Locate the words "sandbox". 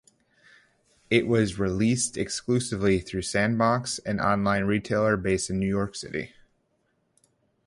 3.21-3.99